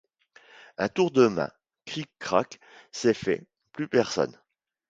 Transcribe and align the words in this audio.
Un 0.79 0.89
tour 0.89 1.11
de 1.11 1.27
main, 1.27 1.51
cric, 1.85 2.09
crac, 2.17 2.59
c’est 2.91 3.13
fait, 3.13 3.43
plus 3.71 3.87
personne. 3.87 4.35